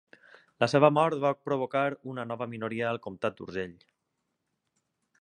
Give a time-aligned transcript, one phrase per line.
[0.63, 3.81] La seva mort va provocar una nova minoria al comtat d'Urgell.